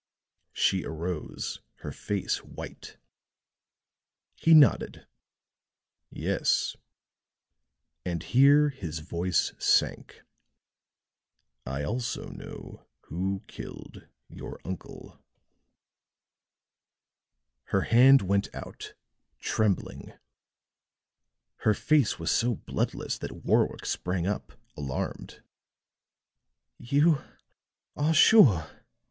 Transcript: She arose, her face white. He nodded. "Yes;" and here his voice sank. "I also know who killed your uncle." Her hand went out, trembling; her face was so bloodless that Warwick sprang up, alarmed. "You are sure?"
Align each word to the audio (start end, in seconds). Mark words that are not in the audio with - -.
She 0.51 0.83
arose, 0.83 1.61
her 1.81 1.91
face 1.91 2.37
white. 2.43 2.97
He 4.33 4.55
nodded. 4.55 5.05
"Yes;" 6.09 6.75
and 8.03 8.23
here 8.23 8.69
his 8.69 8.97
voice 8.97 9.53
sank. 9.59 10.23
"I 11.67 11.83
also 11.83 12.29
know 12.29 12.87
who 13.09 13.43
killed 13.45 14.07
your 14.27 14.59
uncle." 14.65 15.23
Her 17.65 17.81
hand 17.81 18.23
went 18.23 18.47
out, 18.55 18.95
trembling; 19.37 20.13
her 21.57 21.75
face 21.75 22.17
was 22.17 22.31
so 22.31 22.55
bloodless 22.55 23.19
that 23.19 23.45
Warwick 23.45 23.85
sprang 23.85 24.25
up, 24.25 24.53
alarmed. 24.75 25.43
"You 26.79 27.21
are 27.95 28.15
sure?" 28.15 28.71